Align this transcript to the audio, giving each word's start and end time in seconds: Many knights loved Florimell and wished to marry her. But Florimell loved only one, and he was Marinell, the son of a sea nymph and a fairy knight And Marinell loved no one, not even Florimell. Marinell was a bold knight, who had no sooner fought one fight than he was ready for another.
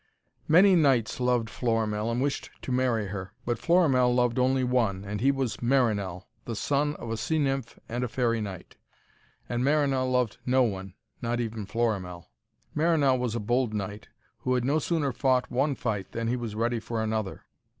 Many 0.47 0.75
knights 0.75 1.19
loved 1.19 1.47
Florimell 1.47 2.09
and 2.11 2.19
wished 2.23 2.49
to 2.63 2.71
marry 2.71 3.09
her. 3.09 3.33
But 3.45 3.59
Florimell 3.59 4.11
loved 4.15 4.39
only 4.39 4.63
one, 4.63 5.05
and 5.05 5.21
he 5.21 5.29
was 5.31 5.57
Marinell, 5.61 6.23
the 6.45 6.55
son 6.55 6.95
of 6.95 7.11
a 7.11 7.17
sea 7.17 7.37
nymph 7.37 7.77
and 7.87 8.03
a 8.03 8.07
fairy 8.07 8.41
knight 8.41 8.77
And 9.47 9.63
Marinell 9.63 10.09
loved 10.11 10.39
no 10.43 10.63
one, 10.63 10.95
not 11.21 11.39
even 11.39 11.67
Florimell. 11.67 12.25
Marinell 12.75 13.19
was 13.19 13.35
a 13.35 13.39
bold 13.39 13.75
knight, 13.75 14.07
who 14.39 14.55
had 14.55 14.65
no 14.65 14.79
sooner 14.79 15.11
fought 15.13 15.51
one 15.51 15.75
fight 15.75 16.13
than 16.13 16.29
he 16.29 16.35
was 16.35 16.55
ready 16.55 16.79
for 16.79 17.03
another. 17.03 17.45